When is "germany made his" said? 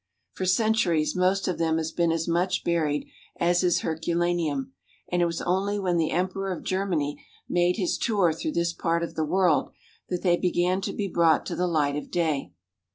6.63-7.99